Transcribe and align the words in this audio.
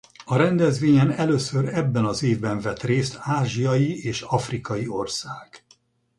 A 0.25 0.35
rendezvényen 0.35 1.11
először 1.11 1.67
ebben 1.75 2.05
az 2.05 2.23
évben 2.23 2.61
vett 2.61 2.81
részt 2.83 3.17
ázsiai 3.21 4.03
és 4.03 4.21
afrikai 4.21 4.87
ország. 4.87 5.63